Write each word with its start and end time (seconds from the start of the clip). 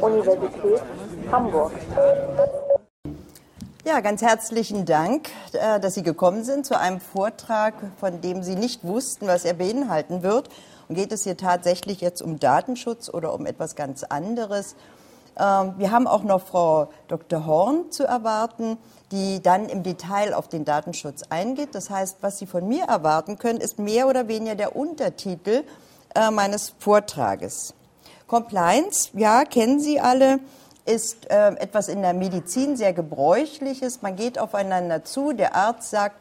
Universität 0.00 0.82
Hamburg. 1.30 1.72
Ja, 3.84 4.00
ganz 4.00 4.20
herzlichen 4.20 4.84
Dank, 4.84 5.30
äh, 5.52 5.80
dass 5.80 5.94
Sie 5.94 6.02
gekommen 6.02 6.44
sind 6.44 6.66
zu 6.66 6.78
einem 6.78 7.00
Vortrag, 7.00 7.74
von 7.98 8.20
dem 8.20 8.42
Sie 8.42 8.54
nicht 8.54 8.84
wussten, 8.84 9.26
was 9.26 9.44
er 9.44 9.54
beinhalten 9.54 10.22
wird. 10.22 10.50
Und 10.88 10.94
geht 10.94 11.10
es 11.12 11.24
hier 11.24 11.36
tatsächlich 11.36 12.00
jetzt 12.00 12.20
um 12.20 12.38
Datenschutz 12.38 13.08
oder 13.08 13.32
um 13.32 13.46
etwas 13.46 13.76
ganz 13.76 14.04
anderes? 14.04 14.76
Ähm, 15.38 15.74
wir 15.78 15.90
haben 15.90 16.06
auch 16.06 16.22
noch 16.22 16.42
Frau 16.42 16.90
Dr. 17.06 17.46
Horn 17.46 17.90
zu 17.90 18.04
erwarten, 18.04 18.76
die 19.12 19.40
dann 19.42 19.68
im 19.68 19.82
Detail 19.82 20.34
auf 20.34 20.48
den 20.48 20.64
Datenschutz 20.64 21.22
eingeht. 21.30 21.74
Das 21.74 21.88
heißt, 21.88 22.18
was 22.20 22.38
Sie 22.38 22.46
von 22.46 22.66
mir 22.66 22.84
erwarten 22.84 23.38
können, 23.38 23.60
ist 23.60 23.78
mehr 23.78 24.08
oder 24.08 24.28
weniger 24.28 24.54
der 24.54 24.76
Untertitel 24.76 25.64
äh, 26.14 26.30
meines 26.30 26.74
Vortrages. 26.78 27.74
Compliance, 28.28 29.10
ja, 29.14 29.44
kennen 29.44 29.80
Sie 29.80 30.00
alle, 30.00 30.38
ist 30.86 31.30
äh, 31.30 31.48
etwas 31.56 31.88
in 31.88 32.02
der 32.02 32.14
Medizin 32.14 32.76
sehr 32.76 32.92
gebräuchliches. 32.92 34.02
Man 34.02 34.16
geht 34.16 34.38
aufeinander 34.38 35.02
zu, 35.04 35.32
der 35.32 35.56
Arzt 35.56 35.90
sagt, 35.90 36.16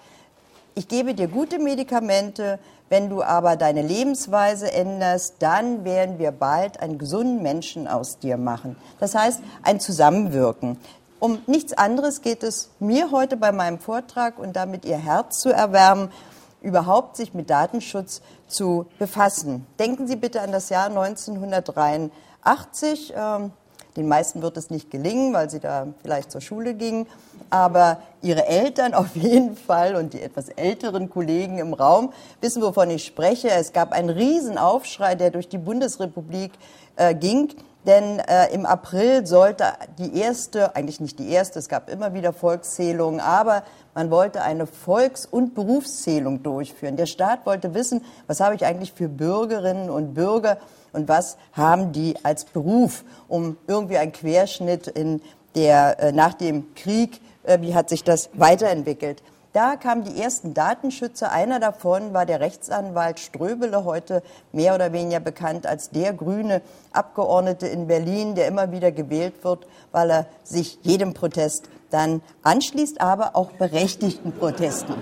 ich 0.74 0.88
gebe 0.88 1.14
dir 1.14 1.28
gute 1.28 1.60
Medikamente, 1.60 2.60
wenn 2.90 3.10
du 3.10 3.22
aber 3.22 3.58
deine 3.58 3.82
Lebensweise 3.82 4.72
änderst, 4.72 5.36
dann 5.40 5.84
werden 5.84 6.20
wir 6.20 6.32
bald 6.32 6.80
einen 6.80 6.98
gesunden 6.98 7.44
Menschen 7.44 7.88
aus 7.88 8.20
dir 8.20 8.38
machen. 8.38 8.78
Das 9.00 9.14
heißt, 9.14 9.42
ein 9.64 9.80
Zusammenwirken. 9.80 10.78
Um 11.20 11.40
nichts 11.48 11.74
anderes 11.74 12.22
geht 12.22 12.44
es 12.44 12.70
mir 12.80 13.12
heute 13.12 13.36
bei 13.36 13.52
meinem 13.52 13.80
Vortrag 13.80 14.40
und 14.40 14.56
damit 14.56 14.86
Ihr 14.86 14.98
Herz 14.98 15.40
zu 15.40 15.50
erwärmen, 15.50 16.12
überhaupt 16.62 17.18
sich 17.18 17.34
mit 17.34 17.50
Datenschutz 17.50 18.22
zu 18.48 18.86
befassen. 19.00 19.66
Denken 19.80 20.08
Sie 20.08 20.16
bitte 20.16 20.42
an 20.42 20.52
das 20.52 20.70
Jahr 20.70 20.86
1983. 20.88 23.14
Ähm, 23.16 23.52
den 23.98 24.08
meisten 24.08 24.44
wird 24.44 24.56
es 24.58 24.70
nicht 24.70 24.92
gelingen, 24.92 25.34
weil 25.34 25.50
sie 25.50 25.60
da 25.60 25.88
vielleicht 26.04 26.32
zur 26.32 26.40
Schule 26.40 26.76
gingen. 26.76 27.08
Aber 27.50 27.98
ihre 28.22 28.46
Eltern 28.46 28.94
auf 28.94 29.16
jeden 29.16 29.58
Fall 29.58 29.96
und 29.96 30.14
die 30.14 30.22
etwas 30.22 30.50
älteren 30.50 31.10
Kollegen 31.10 31.58
im 31.58 31.74
Raum 31.74 32.14
wissen, 32.40 32.62
wovon 32.62 32.92
ich 32.92 33.06
spreche. 33.06 33.50
Es 33.50 33.74
gab 33.74 33.92
einen 33.92 34.10
Riesenaufschrei, 34.10 35.16
der 35.16 35.32
durch 35.32 35.50
die 35.50 35.58
Bundesrepublik 35.58 36.52
äh, 36.96 37.16
ging. 37.16 37.50
Denn 37.88 38.20
äh, 38.20 38.54
im 38.54 38.66
April 38.66 39.26
sollte 39.26 39.64
die 39.98 40.20
erste, 40.20 40.76
eigentlich 40.76 41.00
nicht 41.00 41.20
die 41.20 41.30
erste, 41.30 41.58
es 41.58 41.70
gab 41.70 41.90
immer 41.90 42.14
wieder 42.14 42.34
Volkszählungen, 42.34 43.22
aber 43.22 43.64
man 43.96 44.12
wollte 44.12 44.42
eine 44.42 44.68
Volks- 44.68 45.26
und 45.26 45.56
Berufszählung 45.56 46.44
durchführen. 46.44 46.98
Der 46.98 47.06
Staat 47.06 47.46
wollte 47.46 47.74
wissen, 47.74 48.04
was 48.28 48.42
habe 48.42 48.56
ich 48.56 48.66
eigentlich 48.66 48.92
für 48.92 49.08
Bürgerinnen 49.08 49.90
und 49.90 50.14
Bürger 50.14 50.58
und 50.92 51.08
was 51.08 51.38
haben 51.54 51.94
die 51.94 52.16
als 52.24 52.44
Beruf, 52.44 53.06
um 53.30 53.56
irgendwie 53.68 53.98
einen 53.98 54.12
Querschnitt 54.12 54.88
in 54.88 55.22
der, 55.56 55.98
äh, 56.02 56.12
nach 56.12 56.34
dem 56.34 56.76
Krieg, 56.76 57.22
äh, 57.44 57.62
wie 57.62 57.74
hat 57.74 57.88
sich 57.88 58.04
das 58.04 58.30
weiterentwickelt. 58.34 59.24
Da 59.54 59.76
kamen 59.76 60.04
die 60.04 60.22
ersten 60.22 60.54
Datenschützer. 60.54 61.32
Einer 61.32 61.60
davon 61.60 62.14
war 62.14 62.26
der 62.26 62.40
Rechtsanwalt 62.40 63.20
Ströbele, 63.20 63.86
heute 63.86 64.22
mehr 64.52 64.76
oder 64.76 64.94
weniger 64.94 65.20
bekannt 65.20 65.66
als 65.66 65.90
der 65.90 66.14
grüne 66.14 66.62
Abgeordnete 66.92 67.68
in 67.68 67.88
Berlin, 67.88 68.36
der 68.36 68.48
immer 68.48 68.72
wieder 68.72 68.92
gewählt 68.92 69.44
wird, 69.44 69.68
weil 69.92 70.12
er 70.12 70.26
sich 70.44 70.80
jedem 70.84 71.14
Protest 71.14 71.70
dann 71.90 72.22
anschließt, 72.44 73.00
aber 73.02 73.36
auch 73.36 73.52
berechtigten 73.52 74.34
Protesten. 74.34 74.96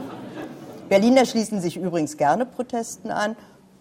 Berliner 0.90 1.26
schließen 1.26 1.60
sich 1.62 1.78
übrigens 1.78 2.16
gerne 2.16 2.46
Protesten 2.46 3.10
an. 3.10 3.36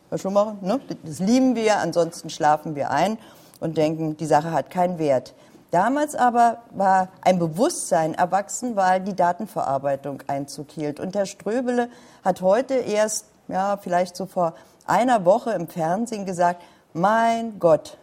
Herr 0.09 0.19
Schumacher, 0.19 0.56
ne? 0.62 0.81
das 1.05 1.19
lieben 1.19 1.55
wir, 1.55 1.78
ansonsten 1.78 2.31
schlafen 2.31 2.75
wir 2.75 2.91
ein 2.91 3.19
und 3.61 3.77
denken, 3.77 4.17
die 4.17 4.27
Sache 4.27 4.53
hat 4.53 4.71
keinen 4.71 4.99
Wert. 4.99 5.34
Damals 5.75 6.14
aber 6.14 6.58
war 6.70 7.08
ein 7.22 7.41
Bewusstsein 7.41 8.14
erwachsen, 8.14 8.77
weil 8.77 9.00
die 9.00 9.17
Datenverarbeitung 9.17 10.22
Einzug 10.28 10.70
hielt. 10.70 11.00
Und 11.00 11.16
Herr 11.16 11.27
Ströbele 11.27 11.88
hat 12.22 12.43
heute 12.43 12.75
erst, 12.75 13.26
ja, 13.49 13.76
vielleicht 13.76 14.15
so 14.15 14.26
vor 14.26 14.54
einer 14.87 15.25
Woche 15.25 15.50
im 15.50 15.66
Fernsehen 15.66 16.26
gesagt, 16.26 16.62
mein 16.93 17.59
Gott, 17.59 17.99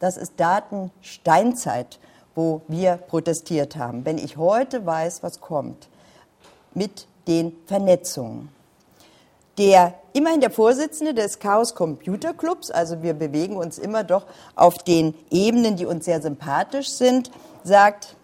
das 0.00 0.16
ist 0.16 0.40
Datensteinzeit, 0.40 1.98
wo 2.34 2.62
wir 2.68 2.96
protestiert 2.96 3.76
haben. 3.76 4.06
Wenn 4.06 4.16
ich 4.16 4.38
heute 4.38 4.86
weiß, 4.86 5.22
was 5.22 5.42
kommt 5.42 5.90
mit 6.72 7.06
den 7.28 7.52
Vernetzungen, 7.66 8.48
der 9.58 9.94
immerhin 10.12 10.40
der 10.40 10.50
Vorsitzende 10.50 11.14
des 11.14 11.38
Chaos 11.38 11.74
Computer 11.74 12.34
Clubs, 12.34 12.70
also 12.70 13.02
wir 13.02 13.14
bewegen 13.14 13.56
uns 13.56 13.78
immer 13.78 14.04
doch 14.04 14.26
auf 14.54 14.78
den 14.78 15.14
Ebenen, 15.30 15.76
die 15.76 15.86
uns 15.86 16.04
sehr 16.04 16.20
sympathisch 16.20 16.88
sind, 16.90 17.30
sagt, 17.62 18.16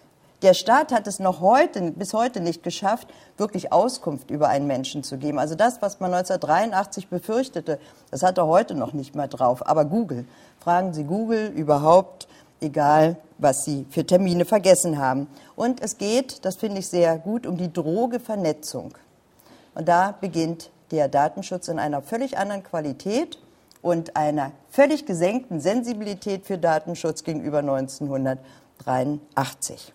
der 0.43 0.55
Staat 0.55 0.91
hat 0.93 1.07
es 1.07 1.19
noch 1.19 1.41
heute, 1.41 1.93
bis 1.93 2.15
heute 2.15 2.41
nicht 2.41 2.63
geschafft, 2.63 3.09
wirklich 3.37 3.73
Auskunft 3.73 4.31
über 4.31 4.49
einen 4.49 4.67
Menschen 4.67 5.03
zu 5.03 5.19
geben. 5.19 5.39
Also 5.39 5.55
das, 5.55 5.83
was 5.83 6.01
man 6.01 6.15
1983 6.15 7.09
befürchtete, 7.09 7.79
das 8.11 8.23
hat 8.23 8.39
er 8.39 8.47
heute 8.47 8.75
noch 8.75 8.95
nicht 8.95 9.15
mal 9.15 9.29
drauf. 9.29 9.67
Aber 9.67 9.85
Google, 9.85 10.25
fragen 10.59 10.95
Sie 10.95 11.05
Google 11.05 11.49
überhaupt, 11.49 12.27
egal 12.61 13.17
was 13.37 13.65
Sie 13.65 13.85
für 13.91 14.07
Termine 14.07 14.47
vergessen 14.47 14.99
haben. 14.99 15.27
Und 15.57 15.83
es 15.83 15.99
geht, 15.99 16.45
das 16.45 16.57
finde 16.57 16.79
ich 16.79 16.89
sehr 16.89 17.19
gut, 17.19 17.47
um 17.47 17.59
die 17.59 17.73
Drogevernetzung. 17.73 18.95
Und 19.75 19.89
da 19.89 20.15
beginnt 20.19 20.71
der 20.91 21.09
Datenschutz 21.09 21.69
in 21.69 21.79
einer 21.79 22.03
völlig 22.03 22.37
anderen 22.39 22.63
Qualität 22.63 23.39
und 23.83 24.17
einer 24.17 24.53
völlig 24.71 25.05
gesenkten 25.07 25.61
Sensibilität 25.61 26.47
für 26.47 26.57
Datenschutz 26.59 27.25
gegenüber 27.25 27.59
1983. 27.59 29.93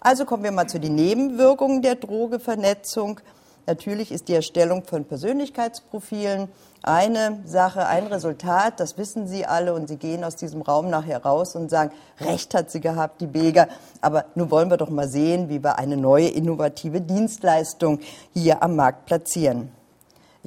Also 0.00 0.24
kommen 0.24 0.42
wir 0.44 0.52
mal 0.52 0.68
zu 0.68 0.80
den 0.80 0.94
Nebenwirkungen 0.94 1.82
der 1.82 1.96
Drogevernetzung. 1.96 3.20
Natürlich 3.66 4.12
ist 4.12 4.28
die 4.28 4.34
Erstellung 4.34 4.84
von 4.84 5.04
Persönlichkeitsprofilen 5.04 6.48
eine 6.82 7.40
Sache, 7.44 7.86
ein 7.86 8.06
Resultat, 8.06 8.78
das 8.78 8.96
wissen 8.96 9.26
Sie 9.26 9.44
alle 9.44 9.74
und 9.74 9.88
Sie 9.88 9.96
gehen 9.96 10.22
aus 10.22 10.36
diesem 10.36 10.62
Raum 10.62 10.88
nachher 10.88 11.24
raus 11.24 11.56
und 11.56 11.68
sagen, 11.68 11.90
Recht 12.20 12.54
hat 12.54 12.70
sie 12.70 12.80
gehabt, 12.80 13.20
die 13.20 13.26
Beger, 13.26 13.66
aber 14.00 14.26
nun 14.36 14.52
wollen 14.52 14.70
wir 14.70 14.76
doch 14.76 14.90
mal 14.90 15.08
sehen, 15.08 15.48
wie 15.48 15.64
wir 15.64 15.80
eine 15.80 15.96
neue 15.96 16.28
innovative 16.28 17.00
Dienstleistung 17.00 17.98
hier 18.32 18.62
am 18.62 18.76
Markt 18.76 19.06
platzieren. 19.06 19.72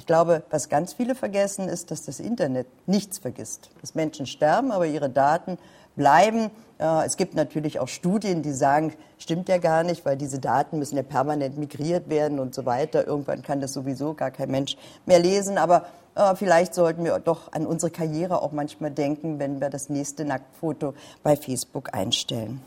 Ich 0.00 0.06
glaube, 0.06 0.44
was 0.48 0.70
ganz 0.70 0.94
viele 0.94 1.14
vergessen, 1.14 1.68
ist, 1.68 1.90
dass 1.90 2.06
das 2.06 2.20
Internet 2.20 2.66
nichts 2.86 3.18
vergisst. 3.18 3.68
Dass 3.82 3.94
Menschen 3.94 4.24
sterben, 4.24 4.72
aber 4.72 4.86
ihre 4.86 5.10
Daten 5.10 5.58
bleiben. 5.94 6.50
Es 6.78 7.18
gibt 7.18 7.34
natürlich 7.34 7.80
auch 7.80 7.88
Studien, 7.88 8.40
die 8.40 8.52
sagen, 8.52 8.94
stimmt 9.18 9.50
ja 9.50 9.58
gar 9.58 9.82
nicht, 9.82 10.06
weil 10.06 10.16
diese 10.16 10.38
Daten 10.38 10.78
müssen 10.78 10.96
ja 10.96 11.02
permanent 11.02 11.58
migriert 11.58 12.08
werden 12.08 12.38
und 12.38 12.54
so 12.54 12.64
weiter. 12.64 13.06
Irgendwann 13.06 13.42
kann 13.42 13.60
das 13.60 13.74
sowieso 13.74 14.14
gar 14.14 14.30
kein 14.30 14.50
Mensch 14.50 14.78
mehr 15.04 15.18
lesen. 15.18 15.58
Aber 15.58 15.84
äh, 16.14 16.34
vielleicht 16.34 16.74
sollten 16.74 17.04
wir 17.04 17.18
doch 17.18 17.52
an 17.52 17.66
unsere 17.66 17.92
Karriere 17.92 18.40
auch 18.40 18.52
manchmal 18.52 18.92
denken, 18.92 19.38
wenn 19.38 19.60
wir 19.60 19.68
das 19.68 19.90
nächste 19.90 20.24
Nacktfoto 20.24 20.94
bei 21.22 21.36
Facebook 21.36 21.92
einstellen. 21.92 22.62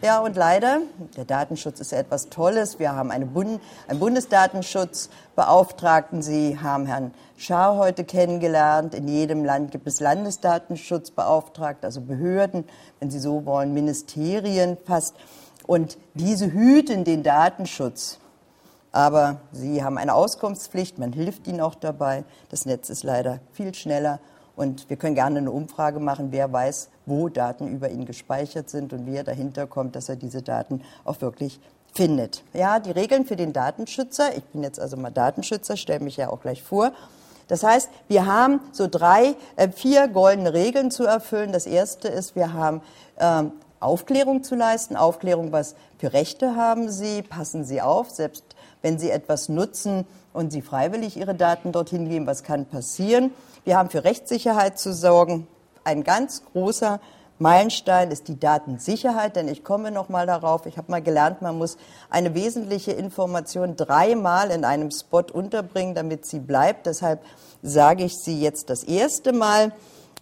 Ja, 0.00 0.20
und 0.20 0.36
leider, 0.36 0.82
der 1.16 1.24
Datenschutz 1.24 1.80
ist 1.80 1.90
ja 1.90 1.98
etwas 1.98 2.28
Tolles. 2.28 2.78
Wir 2.78 2.94
haben 2.94 3.10
eine 3.10 3.26
Bund 3.26 3.60
einen 3.88 3.98
Bundesdatenschutzbeauftragten. 3.98 6.22
Sie 6.22 6.56
haben 6.60 6.86
Herrn 6.86 7.12
Schaar 7.36 7.76
heute 7.76 8.04
kennengelernt. 8.04 8.94
In 8.94 9.08
jedem 9.08 9.44
Land 9.44 9.72
gibt 9.72 9.88
es 9.88 9.98
Landesdatenschutzbeauftragte, 9.98 11.84
also 11.84 12.00
Behörden, 12.00 12.62
wenn 13.00 13.10
Sie 13.10 13.18
so 13.18 13.44
wollen, 13.44 13.74
Ministerien 13.74 14.76
fast. 14.86 15.16
Und 15.66 15.98
diese 16.14 16.52
hüten 16.52 17.02
den 17.02 17.24
Datenschutz. 17.24 18.20
Aber 18.92 19.40
sie 19.50 19.82
haben 19.82 19.98
eine 19.98 20.14
Auskunftspflicht, 20.14 20.98
man 20.98 21.12
hilft 21.12 21.48
ihnen 21.48 21.60
auch 21.60 21.74
dabei. 21.74 22.22
Das 22.50 22.66
Netz 22.66 22.88
ist 22.88 23.02
leider 23.02 23.40
viel 23.52 23.74
schneller 23.74 24.20
und 24.54 24.88
wir 24.90 24.96
können 24.96 25.14
gerne 25.14 25.38
eine 25.38 25.50
Umfrage 25.50 26.00
machen, 26.00 26.28
wer 26.30 26.52
weiß, 26.52 26.88
wo 27.08 27.28
Daten 27.28 27.68
über 27.68 27.90
ihn 27.90 28.04
gespeichert 28.04 28.70
sind 28.70 28.92
und 28.92 29.06
wie 29.06 29.16
er 29.16 29.24
dahinter 29.24 29.66
kommt, 29.66 29.96
dass 29.96 30.08
er 30.08 30.16
diese 30.16 30.42
Daten 30.42 30.82
auch 31.04 31.20
wirklich 31.20 31.60
findet. 31.94 32.42
Ja, 32.52 32.78
die 32.78 32.90
Regeln 32.90 33.24
für 33.24 33.36
den 33.36 33.52
Datenschützer, 33.52 34.36
ich 34.36 34.44
bin 34.44 34.62
jetzt 34.62 34.78
also 34.78 34.96
mal 34.96 35.10
Datenschützer, 35.10 35.76
stelle 35.76 36.04
mich 36.04 36.16
ja 36.16 36.30
auch 36.30 36.40
gleich 36.40 36.62
vor. 36.62 36.92
Das 37.48 37.62
heißt, 37.64 37.88
wir 38.08 38.26
haben 38.26 38.60
so 38.72 38.86
drei, 38.86 39.34
äh, 39.56 39.70
vier 39.70 40.08
goldene 40.08 40.52
Regeln 40.52 40.90
zu 40.90 41.04
erfüllen. 41.04 41.50
Das 41.50 41.66
erste 41.66 42.08
ist, 42.08 42.36
wir 42.36 42.52
haben 42.52 42.82
ähm, 43.18 43.52
Aufklärung 43.80 44.42
zu 44.44 44.54
leisten. 44.54 44.96
Aufklärung, 44.96 45.50
was 45.50 45.74
für 45.98 46.12
Rechte 46.12 46.56
haben 46.56 46.90
Sie? 46.90 47.22
Passen 47.22 47.64
Sie 47.64 47.80
auf, 47.80 48.10
selbst 48.10 48.44
wenn 48.82 48.98
Sie 48.98 49.10
etwas 49.10 49.48
nutzen 49.48 50.06
und 50.32 50.52
Sie 50.52 50.62
freiwillig 50.62 51.16
Ihre 51.16 51.34
Daten 51.34 51.72
dorthin 51.72 52.08
geben, 52.08 52.26
was 52.26 52.42
kann 52.42 52.66
passieren? 52.66 53.32
Wir 53.64 53.76
haben 53.76 53.90
für 53.90 54.04
Rechtssicherheit 54.04 54.78
zu 54.78 54.92
sorgen. 54.92 55.46
Ein 55.84 56.04
ganz 56.04 56.42
großer 56.52 57.00
Meilenstein 57.38 58.10
ist 58.10 58.26
die 58.26 58.38
Datensicherheit, 58.38 59.36
denn 59.36 59.46
ich 59.46 59.62
komme 59.62 59.92
noch 59.92 60.08
mal 60.08 60.26
darauf. 60.26 60.66
Ich 60.66 60.76
habe 60.76 60.90
mal 60.90 61.00
gelernt, 61.00 61.40
man 61.40 61.56
muss 61.56 61.76
eine 62.10 62.34
wesentliche 62.34 62.92
Information 62.92 63.76
dreimal 63.76 64.50
in 64.50 64.64
einem 64.64 64.90
Spot 64.90 65.24
unterbringen, 65.32 65.94
damit 65.94 66.26
sie 66.26 66.40
bleibt. 66.40 66.86
Deshalb 66.86 67.20
sage 67.62 68.04
ich 68.04 68.18
sie 68.18 68.40
jetzt 68.40 68.70
das 68.70 68.82
erste 68.82 69.32
Mal. 69.32 69.72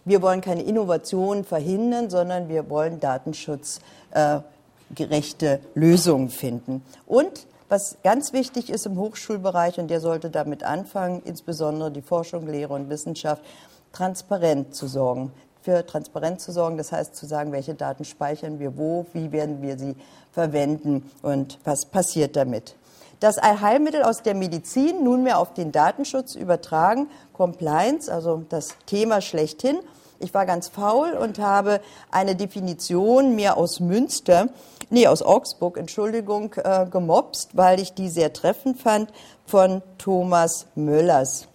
wir 0.07 0.21
wollen 0.21 0.41
keine 0.41 0.63
Innovation 0.63 1.43
verhindern, 1.43 2.09
sondern 2.09 2.47
wir 2.47 2.69
wollen 2.69 3.01
datenschutzgerechte 3.01 5.59
Lösungen 5.75 6.29
finden. 6.29 6.81
Und 7.05 7.45
was 7.67 7.97
ganz 8.03 8.31
wichtig 8.31 8.69
ist 8.69 8.85
im 8.85 8.97
Hochschulbereich, 8.97 9.77
und 9.79 9.89
der 9.89 9.99
sollte 9.99 10.29
damit 10.29 10.63
anfangen, 10.63 11.21
insbesondere 11.25 11.91
die 11.91 12.01
Forschung, 12.01 12.47
Lehre 12.47 12.73
und 12.73 12.89
Wissenschaft, 12.89 13.43
transparent 13.91 14.73
zu 14.73 14.87
sorgen. 14.87 15.33
Für 15.67 15.85
Transparenz 15.85 16.45
zu 16.45 16.53
sorgen, 16.53 16.77
das 16.77 16.93
heißt 16.93 17.13
zu 17.13 17.25
sagen, 17.25 17.51
welche 17.51 17.73
Daten 17.73 18.05
speichern 18.05 18.57
wir 18.57 18.77
wo, 18.77 19.05
wie 19.11 19.33
werden 19.33 19.61
wir 19.61 19.77
sie 19.77 19.97
verwenden 20.31 21.11
und 21.21 21.59
was 21.65 21.87
passiert 21.87 22.37
damit. 22.37 22.77
Das 23.19 23.37
Allheilmittel 23.37 24.01
aus 24.01 24.23
der 24.23 24.33
Medizin 24.33 25.03
nunmehr 25.03 25.37
auf 25.39 25.53
den 25.53 25.73
Datenschutz 25.73 26.35
übertragen, 26.35 27.09
Compliance, 27.33 28.09
also 28.09 28.45
das 28.47 28.77
Thema 28.85 29.19
schlechthin. 29.19 29.79
Ich 30.19 30.33
war 30.33 30.45
ganz 30.45 30.69
faul 30.69 31.11
und 31.11 31.37
habe 31.37 31.81
eine 32.11 32.37
Definition 32.37 33.35
mir 33.35 33.57
aus 33.57 33.81
Münster, 33.81 34.47
nee, 34.89 35.05
aus 35.05 35.21
Augsburg, 35.21 35.77
Entschuldigung, 35.77 36.53
äh, 36.63 36.85
gemobst, 36.89 37.57
weil 37.57 37.81
ich 37.81 37.93
die 37.93 38.07
sehr 38.07 38.31
treffend 38.31 38.79
fand, 38.79 39.11
von 39.45 39.81
Thomas 39.97 40.67
Möllers. 40.75 41.46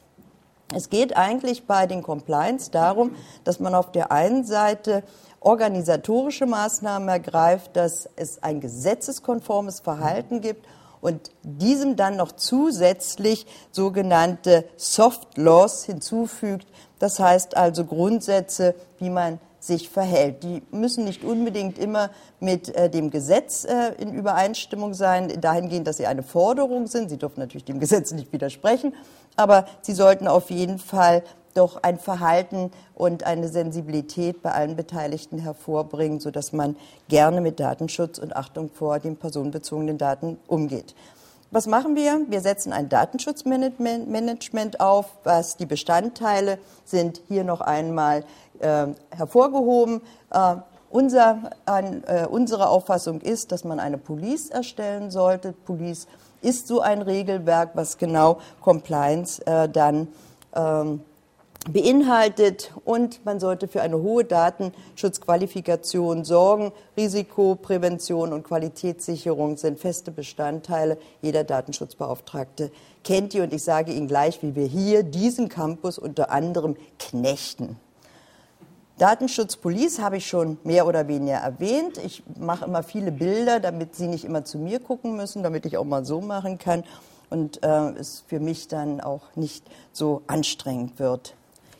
Es 0.74 0.90
geht 0.90 1.16
eigentlich 1.16 1.66
bei 1.66 1.86
den 1.86 2.02
Compliance 2.02 2.70
darum, 2.70 3.14
dass 3.44 3.60
man 3.60 3.74
auf 3.74 3.92
der 3.92 4.12
einen 4.12 4.44
Seite 4.44 5.02
organisatorische 5.40 6.46
Maßnahmen 6.46 7.08
ergreift, 7.08 7.76
dass 7.76 8.08
es 8.16 8.42
ein 8.42 8.60
gesetzeskonformes 8.60 9.80
Verhalten 9.80 10.40
gibt 10.40 10.66
und 11.00 11.32
diesem 11.42 11.96
dann 11.96 12.16
noch 12.16 12.32
zusätzlich 12.32 13.46
sogenannte 13.72 14.64
Soft 14.76 15.36
Laws 15.36 15.84
hinzufügt. 15.84 16.66
Das 16.98 17.19
heißt 17.19 17.56
also 17.56 17.84
Grundsätze, 17.84 18.74
wie 18.98 19.10
man 19.10 19.40
sich 19.62 19.88
verhält. 19.88 20.43
Die 20.43 20.62
müssen 20.73 21.05
nicht 21.05 21.25
unbedingt 21.25 21.79
immer 21.79 22.11
mit 22.41 22.75
äh, 22.75 22.91
dem 22.91 23.11
Gesetz 23.11 23.64
äh, 23.64 23.93
in 23.99 24.12
Übereinstimmung 24.12 24.93
sein, 24.93 25.41
dahingehend, 25.41 25.87
dass 25.87 25.99
sie 25.99 26.06
eine 26.06 26.25
Forderung 26.25 26.88
sind. 26.88 27.11
Sie 27.11 27.17
dürfen 27.17 27.41
natürlich 27.41 27.64
dem 27.64 27.79
Gesetz 27.79 28.11
nicht 28.12 28.32
widersprechen, 28.32 28.94
aber 29.37 29.67
sie 29.81 29.93
sollten 29.93 30.26
auf 30.26 30.50
jeden 30.50 30.79
Fall 30.79 31.23
doch 31.55 31.82
ein 31.82 31.99
Verhalten 31.99 32.73
und 32.94 33.25
eine 33.25 33.49
Sensibilität 33.49 34.43
bei 34.43 34.53
allen 34.53 34.75
Beteiligten 34.75 35.38
hervorbringen, 35.38 36.19
sodass 36.19 36.53
man 36.53 36.76
gerne 37.08 37.41
mit 37.41 37.61
Datenschutz 37.61 38.19
und 38.19 38.35
Achtung 38.35 38.70
vor 38.70 38.99
den 38.99 39.17
personenbezogenen 39.17 39.99
Daten 39.99 40.38
umgeht. 40.49 40.94
Was 41.55 41.67
machen 41.67 41.97
wir? 41.97 42.23
Wir 42.31 42.41
setzen 42.41 42.73
ein 42.73 42.88
Datenschutzmanagement 42.88 44.81
auf, 44.81 45.05
was 45.23 45.58
die 45.58 45.67
Bestandteile 45.67 46.58
sind 46.87 47.20
hier 47.29 47.44
noch 47.44 47.61
einmal 47.61 48.25
äh, 48.62 48.87
hervorgehoben. 49.11 50.03
Äh, 50.31 50.56
unser, 50.91 51.50
äh, 51.67 52.26
unsere 52.26 52.69
Auffassung 52.69 53.20
ist, 53.20 53.50
dass 53.50 53.64
man 53.64 53.81
eine 53.81 53.99
Police 53.99 54.50
erstellen 54.50 55.11
sollte. 55.11 55.53
Police 55.53 56.06
ist 56.43 56.67
so 56.67 56.81
ein 56.81 57.03
Regelwerk, 57.03 57.70
was 57.75 57.99
genau 57.99 58.38
Compliance 58.61 59.44
äh, 59.47 59.69
dann 59.69 60.09
ähm, 60.55 61.00
beinhaltet 61.70 62.73
und 62.85 63.25
man 63.25 63.38
sollte 63.38 63.69
für 63.69 63.82
eine 63.82 64.03
hohe 64.03 64.25
Datenschutzqualifikation 64.25 66.25
sorgen. 66.25 66.73
Risikoprävention 66.97 68.32
und 68.32 68.43
Qualitätssicherung 68.43 69.56
sind 69.56 69.79
feste 69.79 70.11
Bestandteile. 70.11 70.99
Jeder 71.20 71.44
Datenschutzbeauftragte 71.44 72.73
kennt 73.05 73.32
die 73.32 73.41
und 73.41 73.53
ich 73.53 73.62
sage 73.62 73.93
Ihnen 73.93 74.08
gleich, 74.08 74.43
wie 74.43 74.56
wir 74.56 74.67
hier 74.67 75.05
diesen 75.05 75.49
Campus 75.49 75.99
unter 75.99 76.31
anderem 76.31 76.76
knechten. 76.99 77.76
Datenschutzpolice 79.02 80.00
habe 80.00 80.19
ich 80.19 80.28
schon 80.28 80.58
mehr 80.62 80.87
oder 80.87 81.08
weniger 81.08 81.38
erwähnt. 81.38 81.99
Ich 82.04 82.22
mache 82.38 82.66
immer 82.66 82.84
viele 82.84 83.10
Bilder, 83.10 83.58
damit 83.58 83.96
Sie 83.96 84.06
nicht 84.06 84.25
immer 84.25 84.44
zu 84.44 84.58
mir 84.58 84.78
gucken 84.78 85.16
müssen, 85.16 85.43
damit 85.43 85.66
ich 85.66 85.76
auch 85.76 85.84
mal 85.84 86.04
so 86.04 86.20
machen 86.20 86.58
kann 86.58 86.84
und 87.28 87.64
äh, 87.64 87.90
es 87.99 88.22
für 88.28 88.38
mich 88.38 88.69
dann 88.69 89.00
auch 89.00 89.34
nicht 89.34 89.64
so 89.90 90.22
anstrengend 90.28 91.00
wird. 91.00 91.34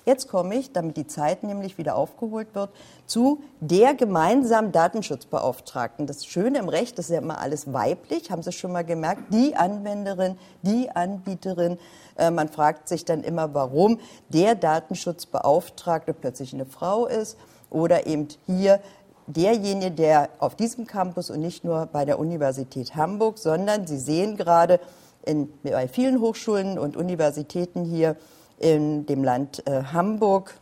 Jetzt 0.05 0.29
komme 0.29 0.57
ich, 0.57 0.73
damit 0.73 0.97
die 0.97 1.07
Zeit 1.07 1.45
nämlich 1.45 1.79
wieder 1.79 1.95
aufgeholt 1.95 2.49
wird, 2.55 2.71
zu 3.07 3.43
der 3.61 3.95
gemeinsamen 3.95 4.73
Datenschutzbeauftragten. 4.73 6.07
Das 6.07 6.27
Schöne 6.27 6.59
im 6.59 6.69
Recht, 6.69 6.99
das 6.99 7.07
ist 7.07 7.13
ja 7.13 7.21
immer 7.21 7.39
alles 7.39 7.73
weiblich, 7.73 8.31
haben 8.31 8.43
Sie 8.43 8.51
schon 8.51 8.73
mal 8.73 8.85
gemerkt, 8.85 9.33
die 9.33 9.55
Anwenderin, 9.55 10.37
die 10.63 10.91
Anbieterin. 10.91 11.79
Äh, 12.17 12.31
man 12.33 12.49
fragt 12.49 12.89
sich 12.89 13.05
dann 13.05 13.23
immer, 13.23 13.55
warum 13.55 14.01
der 14.29 14.57
Datenschutzbeauftragte 14.57 16.15
plötzlich 16.15 16.53
eine 16.53 16.67
Frau 16.67 17.07
ist 17.07 17.39
oder 17.71 18.07
eben 18.07 18.27
hier 18.47 18.81
derjenige, 19.29 19.93
der 19.93 20.31
auf 20.41 20.57
diesem 20.57 20.87
Campus 20.87 21.31
und 21.31 21.41
nicht 21.41 21.65
nur 21.65 21.87
bei 21.87 22.05
der 22.05 22.19
Universität 22.19 22.97
Hamburg, 22.97 23.39
sondern 23.39 23.87
Sie 23.87 23.99
sehen 23.99 24.37
gerade 24.37 24.81
in, 25.25 25.49
bei 25.63 25.87
vielen 25.87 26.21
Hochschulen 26.21 26.79
und 26.79 26.97
Universitäten 26.97 27.85
hier, 27.85 28.17
in 28.63 29.07
dem 29.07 29.25
Land 29.25 29.67
äh, 29.67 29.83
Hamburg 29.93 30.55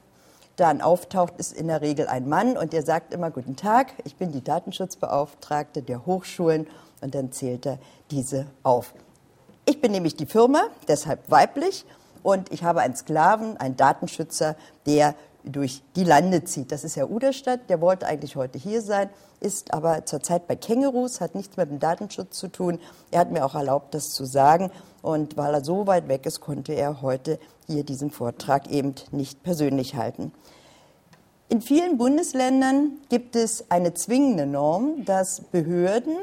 dann 0.57 0.81
auftaucht, 0.81 1.35
ist 1.39 1.53
in 1.53 1.69
der 1.69 1.81
Regel 1.81 2.07
ein 2.07 2.29
Mann 2.29 2.57
und 2.57 2.73
der 2.73 2.83
sagt 2.83 3.15
immer, 3.15 3.31
guten 3.31 3.57
Tag, 3.57 3.93
ich 4.05 4.17
bin 4.17 4.33
die 4.33 4.43
Datenschutzbeauftragte 4.43 5.83
der 5.83 6.05
Hochschulen 6.05 6.67
und 7.01 7.15
dann 7.15 7.33
zählt 7.33 7.67
er 7.67 7.79
diese 8.11 8.47
auf. 8.63 8.93
Ich 9.65 9.81
bin 9.81 9.93
nämlich 9.93 10.17
die 10.17 10.27
Firma, 10.27 10.65
deshalb 10.89 11.31
weiblich 11.31 11.87
und 12.23 12.53
ich 12.53 12.65
habe 12.65 12.81
einen 12.81 12.97
Sklaven, 12.97 13.57
einen 13.57 13.77
Datenschützer, 13.77 14.57
der 14.87 15.15
durch 15.45 15.83
die 15.97 16.05
Lande 16.05 16.45
zieht. 16.45 16.73
Das 16.73 16.85
ist 16.85 16.97
Herr 16.97 17.11
Uderstadt, 17.11 17.69
der 17.69 17.81
wollte 17.81 18.07
eigentlich 18.07 18.37
heute 18.37 18.59
hier 18.59 18.83
sein, 18.83 19.11
ist 19.41 19.73
aber 19.73 20.05
zurzeit 20.05 20.47
bei 20.47 20.57
Kängurus, 20.57 21.21
hat 21.21 21.35
nichts 21.35 21.57
mit 21.57 21.71
dem 21.71 21.79
Datenschutz 21.79 22.39
zu 22.39 22.49
tun. 22.49 22.79
Er 23.11 23.21
hat 23.21 23.31
mir 23.31 23.45
auch 23.45 23.55
erlaubt, 23.55 23.95
das 23.95 24.11
zu 24.11 24.25
sagen. 24.25 24.71
Und 25.03 25.37
weil 25.37 25.55
er 25.55 25.65
so 25.65 25.87
weit 25.87 26.09
weg 26.09 26.27
ist, 26.27 26.41
konnte 26.41 26.73
er 26.75 27.01
heute 27.01 27.39
hier 27.67 27.85
diesen 27.85 28.11
Vortrag 28.11 28.71
eben 28.71 28.95
nicht 29.13 29.43
persönlich 29.43 29.95
halten. 29.95 30.33
In 31.49 31.63
vielen 31.63 31.99
Bundesländern 31.99 32.99
gibt 33.09 33.35
es 33.35 33.71
eine 33.71 33.95
zwingende 33.95 34.47
Norm, 34.47 35.05
dass 35.05 35.41
Behörden 35.41 36.17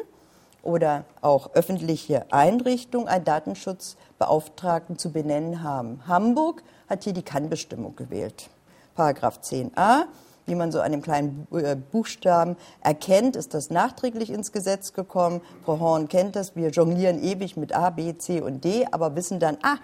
oder 0.63 1.05
auch 1.21 1.53
öffentliche 1.53 2.31
Einrichtungen 2.31 3.07
einen 3.07 3.25
Datenschutzbeauftragten 3.25 4.97
zu 4.97 5.11
benennen 5.11 5.63
haben. 5.63 6.07
Hamburg 6.07 6.63
hat 6.89 7.03
hier 7.03 7.13
die 7.13 7.23
Kannbestimmung 7.23 7.95
gewählt. 7.95 8.49
Paragraph 8.97 9.39
10a. 9.43 10.05
Wie 10.47 10.55
man 10.55 10.71
so 10.71 10.81
an 10.81 10.91
dem 10.91 11.01
kleinen 11.03 11.47
äh, 11.51 11.75
Buchstaben 11.75 12.57
erkennt, 12.81 13.35
ist 13.35 13.53
das 13.53 13.69
nachträglich 13.69 14.31
ins 14.31 14.51
Gesetz 14.51 14.93
gekommen. 14.93 15.41
Frau 15.63 15.79
Horn 15.79 16.07
kennt 16.07 16.35
das. 16.35 16.55
Wir 16.55 16.69
jonglieren 16.69 17.21
ewig 17.21 17.57
mit 17.57 17.75
A, 17.75 17.91
B, 17.91 18.17
C 18.17 18.41
und 18.41 18.63
D, 18.63 18.87
aber 18.89 19.15
wissen 19.15 19.39
dann, 19.39 19.57
ah, 19.61 19.75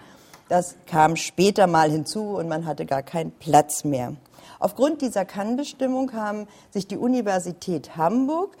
das 0.48 0.74
kam 0.86 1.16
später 1.16 1.66
mal 1.66 1.90
hinzu 1.90 2.36
und 2.36 2.48
man 2.48 2.66
hatte 2.66 2.86
gar 2.86 3.02
keinen 3.02 3.30
Platz 3.30 3.84
mehr. 3.84 4.14
Aufgrund 4.58 5.00
dieser 5.00 5.24
Kannbestimmung 5.24 6.12
haben 6.12 6.48
sich 6.70 6.88
die 6.88 6.96
Universität 6.96 7.96
Hamburg, 7.96 8.56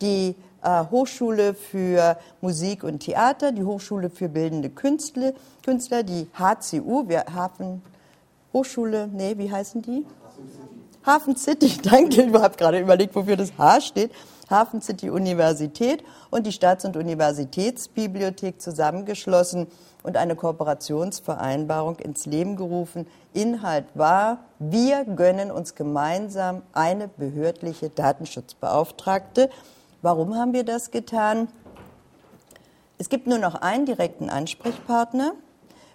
die 0.00 0.34
äh, 0.62 0.84
Hochschule 0.90 1.54
für 1.54 2.18
Musik 2.40 2.82
und 2.82 3.00
Theater, 3.00 3.52
die 3.52 3.64
Hochschule 3.64 4.10
für 4.10 4.28
bildende 4.28 4.70
Künstler, 4.70 5.32
Künstler 5.62 6.02
die 6.02 6.28
HCU, 6.36 7.08
wir 7.08 7.26
haben 7.32 7.82
Hochschule, 8.52 9.08
nee, 9.08 9.36
wie 9.38 9.50
heißen 9.50 9.82
die? 9.82 10.06
Hafen 11.04 11.36
City, 11.36 11.78
danke, 11.82 12.22
ich 12.22 12.34
habe 12.34 12.56
gerade 12.56 12.78
überlegt, 12.78 13.14
wofür 13.14 13.36
das 13.36 13.52
H 13.58 13.80
steht. 13.80 14.12
Hafen 14.50 14.82
City 14.82 15.08
Universität 15.08 16.04
und 16.30 16.46
die 16.46 16.52
Staats- 16.52 16.84
und 16.84 16.96
Universitätsbibliothek 16.96 18.60
zusammengeschlossen 18.60 19.66
und 20.02 20.16
eine 20.16 20.36
Kooperationsvereinbarung 20.36 21.96
ins 21.96 22.26
Leben 22.26 22.56
gerufen. 22.56 23.06
Inhalt 23.32 23.86
war, 23.94 24.44
wir 24.58 25.04
gönnen 25.04 25.50
uns 25.50 25.74
gemeinsam 25.74 26.62
eine 26.72 27.08
behördliche 27.08 27.88
Datenschutzbeauftragte. 27.88 29.48
Warum 30.02 30.36
haben 30.36 30.52
wir 30.52 30.64
das 30.64 30.90
getan? 30.90 31.48
Es 32.98 33.08
gibt 33.08 33.26
nur 33.26 33.38
noch 33.38 33.54
einen 33.54 33.86
direkten 33.86 34.28
Ansprechpartner, 34.28 35.32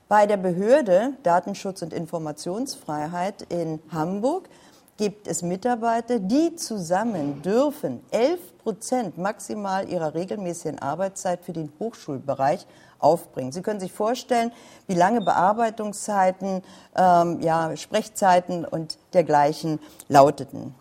bei 0.07 0.25
der 0.25 0.37
Behörde 0.37 1.13
Datenschutz 1.23 1.81
und 1.81 1.93
Informationsfreiheit 1.93 3.43
in 3.49 3.79
Hamburg 3.91 4.49
gibt 4.97 5.27
es 5.27 5.43
Mitarbeiter, 5.43 6.19
die 6.19 6.55
zusammen 6.55 7.41
dürfen 7.41 8.01
11 8.11 8.39
Prozent 8.57 9.17
maximal 9.17 9.87
ihrer 9.87 10.13
regelmäßigen 10.15 10.79
Arbeitszeit 10.79 11.43
für 11.43 11.53
den 11.53 11.71
Hochschulbereich 11.79 12.65
aufbringen. 12.99 13.51
Sie 13.51 13.61
können 13.61 13.79
sich 13.79 13.93
vorstellen, 13.93 14.51
wie 14.87 14.95
lange 14.95 15.21
Bearbeitungszeiten, 15.21 16.63
ähm, 16.95 17.41
ja, 17.41 17.75
Sprechzeiten 17.77 18.65
und 18.65 18.97
dergleichen 19.13 19.79
lauteten. 20.07 20.73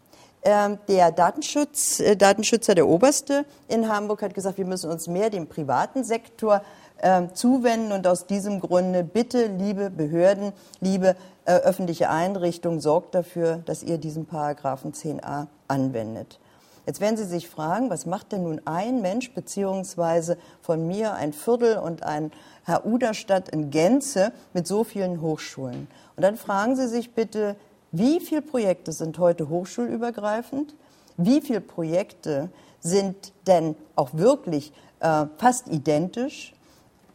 Ähm, 0.42 0.78
der 0.88 1.10
Datenschutz, 1.10 1.98
äh, 1.98 2.16
Datenschützer, 2.16 2.76
der 2.76 2.86
Oberste 2.86 3.44
in 3.66 3.88
Hamburg, 3.88 4.22
hat 4.22 4.32
gesagt, 4.32 4.58
wir 4.58 4.64
müssen 4.64 4.90
uns 4.90 5.08
mehr 5.08 5.28
dem 5.28 5.48
privaten 5.48 6.04
Sektor 6.04 6.62
äh, 6.98 7.28
zuwenden. 7.34 7.92
Und 7.92 8.06
aus 8.06 8.26
diesem 8.26 8.60
Grunde 8.60 9.04
bitte, 9.04 9.46
liebe 9.46 9.90
Behörden, 9.90 10.52
liebe 10.80 11.16
äh, 11.44 11.52
öffentliche 11.52 12.10
Einrichtungen, 12.10 12.80
sorgt 12.80 13.14
dafür, 13.14 13.62
dass 13.66 13.82
ihr 13.82 13.98
diesen 13.98 14.26
Paragraphen 14.26 14.92
10a 14.92 15.46
anwendet. 15.68 16.38
Jetzt 16.86 17.00
werden 17.00 17.16
Sie 17.16 17.24
sich 17.24 17.48
fragen, 17.48 17.90
was 17.90 18.06
macht 18.06 18.30
denn 18.30 18.44
nun 18.44 18.60
ein 18.64 19.02
Mensch 19.02 19.34
beziehungsweise 19.34 20.38
von 20.62 20.86
mir 20.86 21.14
ein 21.14 21.32
Viertel 21.32 21.78
und 21.78 22.04
ein 22.04 22.30
Herr 22.64 22.86
Uderstadt 22.86 23.48
in 23.48 23.70
Gänze 23.70 24.32
mit 24.52 24.68
so 24.68 24.84
vielen 24.84 25.20
Hochschulen? 25.20 25.88
Und 26.14 26.22
dann 26.22 26.36
fragen 26.36 26.76
Sie 26.76 26.86
sich 26.86 27.12
bitte, 27.12 27.56
wie 27.90 28.20
viele 28.20 28.42
Projekte 28.42 28.92
sind 28.92 29.18
heute 29.18 29.48
hochschulübergreifend? 29.48 30.76
Wie 31.16 31.40
viele 31.40 31.60
Projekte 31.60 32.50
sind 32.80 33.32
denn 33.48 33.74
auch 33.96 34.10
wirklich 34.12 34.72
äh, 35.00 35.26
fast 35.38 35.68
identisch? 35.68 36.52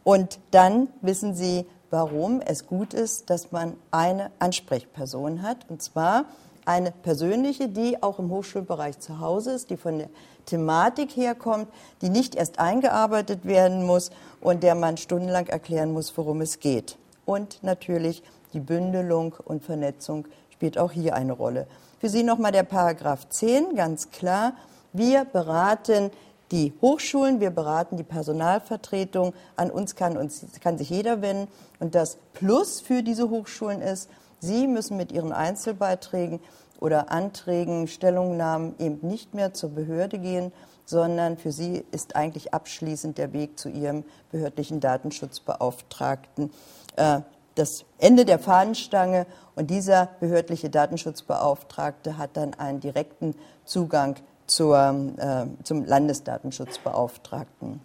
Und 0.04 0.38
dann 0.50 0.88
wissen 1.00 1.34
Sie, 1.34 1.66
warum 1.90 2.40
es 2.40 2.66
gut 2.66 2.94
ist, 2.94 3.30
dass 3.30 3.52
man 3.52 3.74
eine 3.90 4.30
Ansprechperson 4.38 5.42
hat, 5.42 5.58
und 5.68 5.82
zwar 5.82 6.24
eine 6.64 6.92
persönliche, 6.92 7.68
die 7.68 8.02
auch 8.02 8.18
im 8.18 8.30
Hochschulbereich 8.30 8.98
zu 8.98 9.20
Hause 9.20 9.52
ist, 9.52 9.70
die 9.70 9.76
von 9.76 9.98
der 9.98 10.08
Thematik 10.46 11.16
herkommt, 11.16 11.68
die 12.00 12.08
nicht 12.08 12.34
erst 12.34 12.58
eingearbeitet 12.58 13.44
werden 13.44 13.84
muss 13.84 14.10
und 14.40 14.62
der 14.62 14.74
man 14.74 14.96
stundenlang 14.96 15.46
erklären 15.46 15.92
muss, 15.92 16.16
worum 16.16 16.40
es 16.40 16.60
geht. 16.60 16.98
Und 17.24 17.62
natürlich 17.62 18.22
die 18.52 18.60
Bündelung 18.60 19.34
und 19.44 19.64
Vernetzung 19.64 20.26
spielt 20.50 20.78
auch 20.78 20.92
hier 20.92 21.14
eine 21.14 21.32
Rolle. 21.32 21.66
Für 22.00 22.08
Sie 22.08 22.22
nochmal 22.22 22.52
der 22.52 22.64
Paragraph 22.64 23.28
10, 23.28 23.76
ganz 23.76 24.10
klar. 24.10 24.54
Wir 24.92 25.24
beraten 25.24 26.10
die 26.52 26.72
Hochschulen, 26.80 27.40
wir 27.40 27.50
beraten 27.50 27.96
die 27.96 28.04
Personalvertretung. 28.04 29.32
An 29.56 29.70
uns 29.70 29.96
kann, 29.96 30.16
uns 30.16 30.44
kann 30.60 30.78
sich 30.78 30.90
jeder 30.90 31.22
wenden. 31.22 31.48
Und 31.80 31.94
das 31.94 32.18
Plus 32.34 32.80
für 32.80 33.02
diese 33.02 33.30
Hochschulen 33.30 33.80
ist, 33.80 34.08
sie 34.38 34.68
müssen 34.68 34.96
mit 34.96 35.10
ihren 35.10 35.32
Einzelbeiträgen 35.32 36.40
oder 36.78 37.10
Anträgen, 37.10 37.88
Stellungnahmen 37.88 38.74
eben 38.78 39.06
nicht 39.06 39.34
mehr 39.34 39.54
zur 39.54 39.70
Behörde 39.70 40.18
gehen, 40.18 40.52
sondern 40.84 41.38
für 41.38 41.52
sie 41.52 41.84
ist 41.90 42.16
eigentlich 42.16 42.52
abschließend 42.52 43.18
der 43.18 43.32
Weg 43.32 43.58
zu 43.58 43.68
ihrem 43.68 44.04
behördlichen 44.30 44.80
Datenschutzbeauftragten 44.80 46.50
äh, 46.96 47.20
das 47.54 47.84
Ende 47.98 48.24
der 48.24 48.38
Fahnenstange 48.38 49.26
und 49.54 49.70
dieser 49.70 50.08
behördliche 50.20 50.70
Datenschutzbeauftragte 50.70 52.16
hat 52.16 52.30
dann 52.36 52.54
einen 52.54 52.80
direkten 52.80 53.34
Zugang 53.64 54.16
zur, 54.46 54.94
äh, 55.16 55.46
zum 55.64 55.84
Landesdatenschutzbeauftragten. 55.84 57.80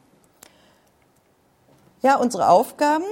Ja, 2.02 2.18
unsere 2.18 2.50
Aufgaben. 2.50 3.06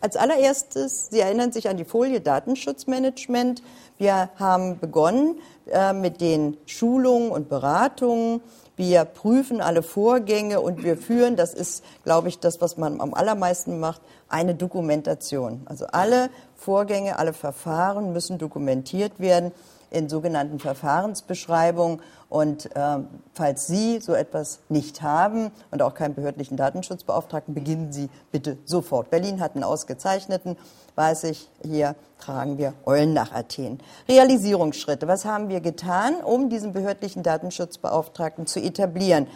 Als 0.00 0.16
allererstes, 0.16 1.08
Sie 1.10 1.20
erinnern 1.20 1.50
sich 1.50 1.68
an 1.68 1.76
die 1.76 1.84
Folie 1.84 2.20
Datenschutzmanagement. 2.20 3.62
Wir 3.98 4.30
haben 4.36 4.78
begonnen 4.78 5.40
äh, 5.66 5.92
mit 5.92 6.20
den 6.20 6.56
Schulungen 6.66 7.30
und 7.30 7.48
Beratungen. 7.48 8.40
Wir 8.76 9.04
prüfen 9.04 9.60
alle 9.60 9.82
Vorgänge 9.82 10.60
und 10.60 10.84
wir 10.84 10.96
führen, 10.96 11.34
das 11.34 11.52
ist, 11.52 11.82
glaube 12.04 12.28
ich, 12.28 12.38
das, 12.38 12.60
was 12.60 12.76
man 12.76 13.00
am 13.00 13.12
allermeisten 13.12 13.80
macht, 13.80 14.00
eine 14.28 14.54
Dokumentation. 14.54 15.62
Also 15.64 15.86
alle 15.86 16.30
Vorgänge, 16.56 17.18
alle 17.18 17.32
Verfahren 17.32 18.12
müssen 18.12 18.38
dokumentiert 18.38 19.18
werden 19.18 19.50
in 19.90 20.08
sogenannten 20.08 20.58
Verfahrensbeschreibungen. 20.58 22.00
Und 22.28 22.74
äh, 22.76 22.98
falls 23.32 23.66
Sie 23.66 24.00
so 24.00 24.12
etwas 24.14 24.60
nicht 24.68 25.02
haben 25.02 25.50
und 25.70 25.82
auch 25.82 25.94
keinen 25.94 26.14
behördlichen 26.14 26.56
Datenschutzbeauftragten, 26.56 27.54
beginnen 27.54 27.92
Sie 27.92 28.10
bitte 28.30 28.58
sofort. 28.64 29.10
Berlin 29.10 29.40
hat 29.40 29.54
einen 29.54 29.64
ausgezeichneten, 29.64 30.56
weiß 30.94 31.24
ich, 31.24 31.48
hier 31.64 31.94
tragen 32.18 32.58
wir 32.58 32.74
Eulen 32.84 33.14
nach 33.14 33.32
Athen. 33.32 33.78
Realisierungsschritte. 34.08 35.08
Was 35.08 35.24
haben 35.24 35.48
wir 35.48 35.60
getan, 35.60 36.16
um 36.16 36.50
diesen 36.50 36.72
behördlichen 36.72 37.22
Datenschutzbeauftragten 37.22 38.46
zu 38.46 38.60
etablieren? 38.60 39.26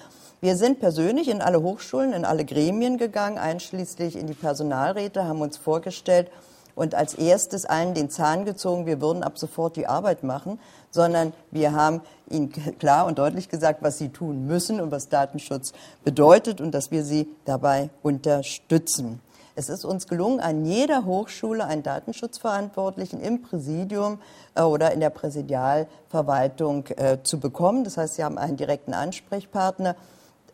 Wir 0.42 0.56
sind 0.56 0.80
persönlich 0.80 1.28
in 1.28 1.40
alle 1.40 1.62
Hochschulen, 1.62 2.12
in 2.12 2.24
alle 2.24 2.44
Gremien 2.44 2.98
gegangen, 2.98 3.38
einschließlich 3.38 4.16
in 4.16 4.26
die 4.26 4.34
Personalräte, 4.34 5.24
haben 5.24 5.40
uns 5.40 5.56
vorgestellt 5.56 6.30
und 6.74 6.94
als 6.94 7.14
erstes 7.14 7.64
allen 7.64 7.94
den 7.94 8.10
Zahn 8.10 8.44
gezogen, 8.44 8.86
wir 8.86 9.00
würden 9.00 9.22
ab 9.22 9.38
sofort 9.38 9.76
die 9.76 9.86
Arbeit 9.86 10.22
machen, 10.22 10.58
sondern 10.90 11.32
wir 11.50 11.72
haben 11.72 12.00
ihnen 12.30 12.50
klar 12.78 13.06
und 13.06 13.18
deutlich 13.18 13.48
gesagt, 13.48 13.82
was 13.82 13.98
sie 13.98 14.08
tun 14.08 14.46
müssen 14.46 14.80
und 14.80 14.90
was 14.90 15.08
Datenschutz 15.08 15.72
bedeutet 16.04 16.60
und 16.60 16.72
dass 16.72 16.90
wir 16.90 17.04
sie 17.04 17.28
dabei 17.44 17.90
unterstützen. 18.02 19.20
Es 19.54 19.68
ist 19.68 19.84
uns 19.84 20.06
gelungen, 20.06 20.40
an 20.40 20.64
jeder 20.64 21.04
Hochschule 21.04 21.64
einen 21.66 21.82
Datenschutzverantwortlichen 21.82 23.20
im 23.20 23.42
Präsidium 23.42 24.18
äh, 24.54 24.62
oder 24.62 24.92
in 24.92 25.00
der 25.00 25.10
Präsidialverwaltung 25.10 26.86
äh, 26.96 27.18
zu 27.22 27.38
bekommen. 27.38 27.84
Das 27.84 27.98
heißt, 27.98 28.14
sie 28.14 28.24
haben 28.24 28.38
einen 28.38 28.56
direkten 28.56 28.94
Ansprechpartner, 28.94 29.94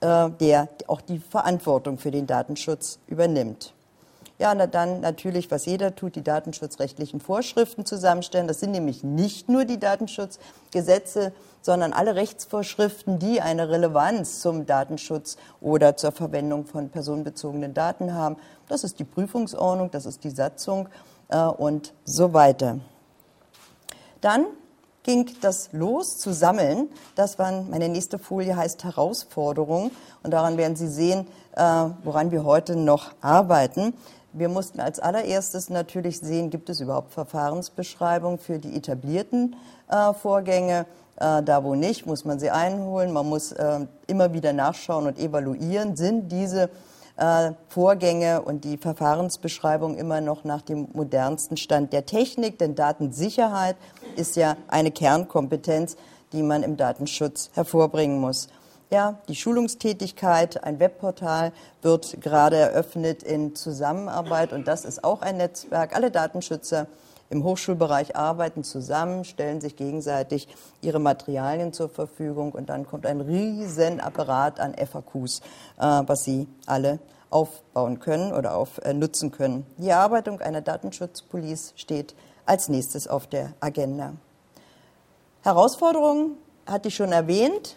äh, 0.00 0.30
der 0.40 0.68
auch 0.88 1.00
die 1.00 1.20
Verantwortung 1.20 1.98
für 1.98 2.10
den 2.10 2.26
Datenschutz 2.26 2.98
übernimmt. 3.06 3.72
Ja, 4.38 4.54
na 4.54 4.68
dann 4.68 5.00
natürlich, 5.00 5.50
was 5.50 5.66
jeder 5.66 5.96
tut, 5.96 6.14
die 6.14 6.22
datenschutzrechtlichen 6.22 7.20
Vorschriften 7.20 7.84
zusammenstellen. 7.84 8.46
Das 8.46 8.60
sind 8.60 8.70
nämlich 8.70 9.02
nicht 9.02 9.48
nur 9.48 9.64
die 9.64 9.80
Datenschutzgesetze, 9.80 11.32
sondern 11.60 11.92
alle 11.92 12.14
Rechtsvorschriften, 12.14 13.18
die 13.18 13.40
eine 13.40 13.68
Relevanz 13.68 14.40
zum 14.40 14.64
Datenschutz 14.64 15.38
oder 15.60 15.96
zur 15.96 16.12
Verwendung 16.12 16.66
von 16.66 16.88
personenbezogenen 16.88 17.74
Daten 17.74 18.14
haben. 18.14 18.36
Das 18.68 18.84
ist 18.84 19.00
die 19.00 19.04
Prüfungsordnung, 19.04 19.90
das 19.90 20.06
ist 20.06 20.22
die 20.22 20.30
Satzung 20.30 20.88
äh, 21.30 21.38
und 21.40 21.92
so 22.04 22.32
weiter. 22.32 22.78
Dann 24.20 24.46
ging 25.02 25.26
das 25.40 25.70
los 25.72 26.18
zu 26.18 26.32
sammeln. 26.32 26.88
Das 27.14 27.38
war 27.38 27.50
meine 27.62 27.88
nächste 27.88 28.18
Folie 28.18 28.56
heißt 28.56 28.84
Herausforderung 28.84 29.90
und 30.22 30.30
daran 30.30 30.58
werden 30.58 30.76
Sie 30.76 30.88
sehen, 30.88 31.26
äh, 31.56 31.62
woran 32.04 32.30
wir 32.30 32.44
heute 32.44 32.76
noch 32.76 33.12
arbeiten. 33.20 33.94
Wir 34.32 34.48
mussten 34.48 34.80
als 34.80 35.00
allererstes 35.00 35.70
natürlich 35.70 36.20
sehen, 36.20 36.50
gibt 36.50 36.68
es 36.68 36.80
überhaupt 36.80 37.12
Verfahrensbeschreibungen 37.12 38.38
für 38.38 38.58
die 38.58 38.76
etablierten 38.76 39.56
äh, 39.88 40.12
Vorgänge. 40.12 40.86
Äh, 41.16 41.42
da 41.42 41.64
wo 41.64 41.74
nicht, 41.74 42.06
muss 42.06 42.24
man 42.24 42.38
sie 42.38 42.50
einholen. 42.50 43.12
Man 43.12 43.26
muss 43.26 43.52
äh, 43.52 43.86
immer 44.06 44.32
wieder 44.34 44.52
nachschauen 44.52 45.06
und 45.06 45.18
evaluieren, 45.18 45.96
sind 45.96 46.30
diese 46.30 46.70
äh, 47.16 47.52
Vorgänge 47.68 48.42
und 48.42 48.64
die 48.64 48.76
Verfahrensbeschreibung 48.76 49.96
immer 49.96 50.20
noch 50.20 50.44
nach 50.44 50.62
dem 50.62 50.88
modernsten 50.92 51.56
Stand 51.56 51.92
der 51.92 52.06
Technik. 52.06 52.58
Denn 52.58 52.74
Datensicherheit 52.74 53.76
ist 54.16 54.36
ja 54.36 54.56
eine 54.68 54.90
Kernkompetenz, 54.90 55.96
die 56.32 56.42
man 56.42 56.62
im 56.62 56.76
Datenschutz 56.76 57.50
hervorbringen 57.54 58.20
muss. 58.20 58.48
Ja, 58.90 59.18
die 59.28 59.34
Schulungstätigkeit, 59.34 60.64
ein 60.64 60.80
Webportal 60.80 61.52
wird 61.82 62.22
gerade 62.22 62.56
eröffnet 62.56 63.22
in 63.22 63.54
Zusammenarbeit 63.54 64.54
und 64.54 64.66
das 64.66 64.86
ist 64.86 65.04
auch 65.04 65.20
ein 65.20 65.36
Netzwerk. 65.36 65.94
Alle 65.94 66.10
Datenschützer 66.10 66.86
im 67.28 67.44
Hochschulbereich 67.44 68.16
arbeiten 68.16 68.64
zusammen, 68.64 69.24
stellen 69.24 69.60
sich 69.60 69.76
gegenseitig 69.76 70.48
ihre 70.80 71.00
Materialien 71.00 71.74
zur 71.74 71.90
Verfügung 71.90 72.52
und 72.52 72.70
dann 72.70 72.86
kommt 72.86 73.04
ein 73.04 73.20
riesen 73.20 74.00
Apparat 74.00 74.58
an 74.58 74.74
FAQs, 74.74 75.40
äh, 75.40 75.42
was 76.06 76.24
sie 76.24 76.48
alle 76.64 76.98
aufbauen 77.28 78.00
können 78.00 78.32
oder 78.32 78.56
auf, 78.56 78.78
äh, 78.78 78.94
nutzen 78.94 79.32
können. 79.32 79.66
Die 79.76 79.90
Erarbeitung 79.90 80.40
einer 80.40 80.62
Datenschutzpolice 80.62 81.74
steht 81.76 82.14
als 82.46 82.70
nächstes 82.70 83.06
auf 83.06 83.26
der 83.26 83.52
Agenda. 83.60 84.14
Herausforderungen 85.42 86.38
hatte 86.64 86.88
ich 86.88 86.96
schon 86.96 87.12
erwähnt. 87.12 87.76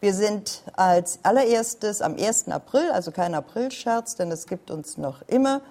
Wir 0.00 0.12
sind 0.12 0.62
als 0.74 1.20
allererstes 1.22 2.02
am 2.02 2.16
1. 2.16 2.48
April, 2.48 2.90
also 2.92 3.12
kein 3.12 3.34
Aprilscherz, 3.34 4.16
denn 4.16 4.30
es 4.30 4.46
gibt 4.46 4.70
uns 4.70 4.98
noch 4.98 5.22
immer, 5.26 5.62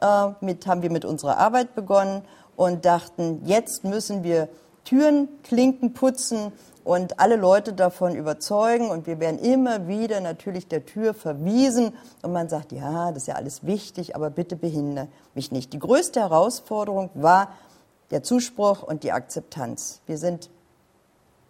äh, 0.00 0.28
mit, 0.40 0.66
haben 0.66 0.82
wir 0.82 0.90
mit 0.90 1.04
unserer 1.04 1.36
Arbeit 1.36 1.74
begonnen 1.74 2.22
und 2.56 2.84
dachten, 2.86 3.42
jetzt 3.44 3.84
müssen 3.84 4.22
wir 4.24 4.48
Türen, 4.84 5.28
Klinken 5.42 5.92
putzen 5.92 6.52
und 6.84 7.18
alle 7.18 7.36
Leute 7.36 7.72
davon 7.72 8.14
überzeugen. 8.14 8.90
Und 8.90 9.06
wir 9.06 9.18
werden 9.18 9.38
immer 9.38 9.88
wieder 9.88 10.20
natürlich 10.20 10.68
der 10.68 10.86
Tür 10.86 11.14
verwiesen. 11.14 11.94
Und 12.22 12.32
man 12.32 12.48
sagt, 12.48 12.72
ja, 12.72 13.10
das 13.10 13.22
ist 13.22 13.28
ja 13.28 13.34
alles 13.34 13.64
wichtig, 13.66 14.14
aber 14.14 14.30
bitte 14.30 14.56
behindere 14.56 15.08
mich 15.34 15.50
nicht. 15.52 15.72
Die 15.72 15.78
größte 15.78 16.20
Herausforderung 16.20 17.10
war 17.14 17.48
der 18.10 18.22
Zuspruch 18.22 18.82
und 18.82 19.02
die 19.02 19.12
Akzeptanz. 19.12 20.00
Wir 20.06 20.18
sind 20.18 20.50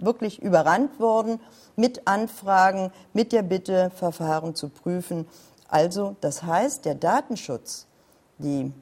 wirklich 0.05 0.43
überrannt 0.43 1.01
worden 1.01 1.41
mit 1.77 2.07
Anfragen, 2.07 2.93
mit 3.13 3.33
der 3.33 3.43
Bitte, 3.43 3.91
Verfahren 3.95 4.55
zu 4.55 4.69
prüfen. 4.69 5.27
Also 5.69 6.17
das 6.21 6.43
heißt, 6.43 6.85
der 6.85 6.95
Datenschutz, 6.95 7.87
die 8.39 8.73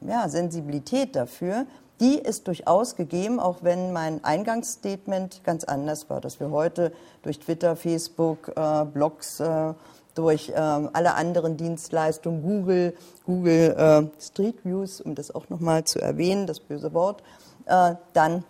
ja, 0.00 0.28
Sensibilität 0.28 1.14
dafür, 1.14 1.66
die 2.00 2.18
ist 2.18 2.48
durchaus 2.48 2.96
gegeben, 2.96 3.38
auch 3.38 3.58
wenn 3.62 3.92
mein 3.92 4.24
Eingangsstatement 4.24 5.44
ganz 5.44 5.64
anders 5.64 6.08
war, 6.08 6.20
dass 6.20 6.40
wir 6.40 6.50
heute 6.50 6.92
durch 7.22 7.38
Twitter, 7.38 7.76
Facebook, 7.76 8.52
äh, 8.56 8.84
Blogs, 8.86 9.38
äh, 9.40 9.74
durch 10.14 10.52
ähm, 10.54 10.90
alle 10.92 11.14
anderen 11.14 11.56
Dienstleistungen, 11.56 12.42
Google, 12.42 12.94
Google 13.24 14.10
äh, 14.18 14.20
Street 14.20 14.64
Views, 14.64 15.00
um 15.00 15.14
das 15.14 15.32
auch 15.34 15.48
nochmal 15.50 15.84
zu 15.84 16.00
erwähnen, 16.00 16.46
das 16.46 16.58
böse 16.58 16.92
Wort, 16.94 17.22
äh, 17.66 17.94
dann 18.12 18.44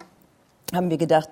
haben 0.73 0.89
wir 0.89 0.97
gedacht, 0.97 1.29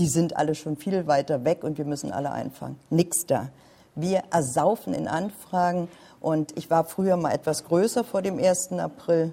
die 0.00 0.08
sind 0.08 0.36
alle 0.36 0.54
schon 0.54 0.76
viel 0.76 1.06
weiter 1.06 1.44
weg 1.44 1.62
und 1.62 1.76
wir 1.78 1.84
müssen 1.84 2.10
alle 2.10 2.32
einfangen. 2.32 2.80
Nix 2.88 3.26
da. 3.26 3.50
Wir 3.94 4.22
ersaufen 4.32 4.94
in 4.94 5.06
Anfragen 5.06 5.88
und 6.20 6.56
ich 6.56 6.70
war 6.70 6.84
früher 6.84 7.16
mal 7.16 7.32
etwas 7.32 7.64
größer 7.64 8.02
vor 8.02 8.22
dem 8.22 8.38
1. 8.38 8.72
April. 8.72 9.32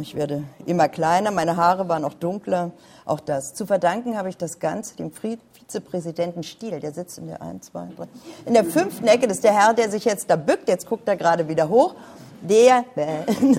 Ich 0.00 0.14
werde 0.14 0.42
immer 0.66 0.88
kleiner, 0.88 1.30
meine 1.30 1.56
Haare 1.56 1.88
waren 1.88 2.04
auch 2.04 2.14
dunkler. 2.14 2.72
Auch 3.04 3.20
das. 3.20 3.54
Zu 3.54 3.64
verdanken 3.64 4.18
habe 4.18 4.28
ich 4.28 4.36
das 4.36 4.58
Ganze 4.58 4.96
dem 4.96 5.12
Vizepräsidenten 5.12 6.42
Stiel, 6.42 6.80
der 6.80 6.92
sitzt 6.92 7.18
in 7.18 7.28
der 7.28 7.40
1, 7.40 7.66
2, 7.66 7.88
3. 7.96 8.08
In 8.46 8.54
der 8.54 8.64
fünften 8.64 9.06
Ecke, 9.06 9.28
das 9.28 9.38
ist 9.38 9.44
der 9.44 9.54
Herr, 9.54 9.72
der 9.72 9.88
sich 9.88 10.04
jetzt 10.04 10.28
da 10.28 10.36
bückt, 10.36 10.68
jetzt 10.68 10.88
guckt 10.88 11.06
er 11.08 11.16
gerade 11.16 11.48
wieder 11.48 11.68
hoch. 11.68 11.94
Der, 12.42 12.84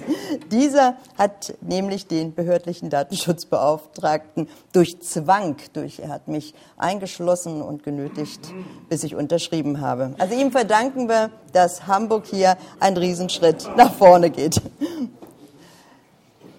dieser 0.51 0.97
hat 1.17 1.53
nämlich 1.61 2.07
den 2.07 2.33
behördlichen 2.33 2.89
Datenschutzbeauftragten 2.89 4.49
durch 4.73 5.01
Zwang, 5.01 5.55
durch, 5.71 5.99
er 5.99 6.09
hat 6.09 6.27
mich 6.27 6.53
eingeschlossen 6.75 7.61
und 7.61 7.83
genötigt, 7.83 8.41
bis 8.89 9.05
ich 9.05 9.15
unterschrieben 9.15 9.79
habe. 9.79 10.13
Also 10.17 10.35
ihm 10.35 10.51
verdanken 10.51 11.07
wir, 11.07 11.29
dass 11.53 11.87
Hamburg 11.87 12.25
hier 12.25 12.57
einen 12.81 12.97
Riesenschritt 12.97 13.69
nach 13.77 13.93
vorne 13.93 14.29
geht. 14.29 14.61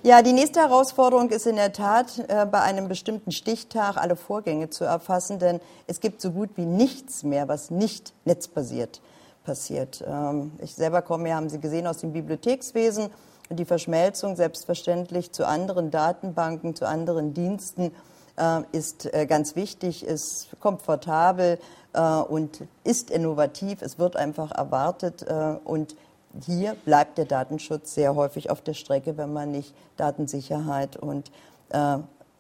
Ja, 0.03 0.23
die 0.23 0.33
nächste 0.33 0.61
Herausforderung 0.61 1.31
ist 1.31 1.47
in 1.47 1.57
der 1.57 1.73
Tat, 1.73 2.19
äh, 2.29 2.45
bei 2.45 2.61
einem 2.61 2.89
bestimmten 2.89 3.33
Stichtag 3.33 3.97
alle 3.97 4.17
Vorgänge 4.17 4.69
zu 4.69 4.85
erfassen, 4.85 5.39
denn 5.39 5.61
es 5.87 6.01
gibt 6.01 6.21
so 6.21 6.31
gut 6.31 6.51
wie 6.57 6.67
nichts 6.67 7.23
mehr, 7.23 7.49
was 7.49 7.71
nicht 7.71 8.13
netzbasiert 8.27 9.01
passiert. 9.45 10.03
Ähm, 10.07 10.53
ich 10.59 10.75
selber 10.75 11.03
komme, 11.03 11.29
ja, 11.29 11.37
haben 11.37 11.49
Sie 11.49 11.61
gesehen, 11.61 11.87
aus 11.87 11.99
dem 11.99 12.13
Bibliothekswesen. 12.13 13.11
Die 13.51 13.65
Verschmelzung 13.65 14.37
selbstverständlich 14.37 15.33
zu 15.33 15.47
anderen 15.47 15.91
Datenbanken, 15.91 16.75
zu 16.75 16.89
anderen 16.89 17.35
Diensten 17.35 17.93
äh, 18.37 18.63
ist 18.73 19.13
äh, 19.15 19.27
ganz 19.27 19.55
wichtig, 19.55 20.05
ist 20.05 20.49
komfortabel 20.61 21.59
äh, 21.93 22.01
und 22.01 22.63
ist 22.83 23.11
innovativ. 23.11 23.83
Es 23.83 23.99
wird 23.99 24.17
einfach 24.17 24.51
erwartet 24.51 25.25
und 25.65 25.97
hier 26.45 26.75
bleibt 26.85 27.19
der 27.19 27.27
Datenschutz 27.27 27.95
sehr 27.95 28.17
häufig 28.17 28.51
auf 28.51 28.61
der 28.61 28.75
Strecke, 28.75 29.17
wenn 29.17 29.33
man 29.33 29.53
nicht 29.53 29.73
Datensicherheit 29.97 30.97
und 30.97 31.31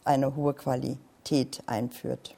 eine 0.04 0.36
hohe 0.36 0.52
Qualität 0.52 1.62
einführt. 1.66 2.34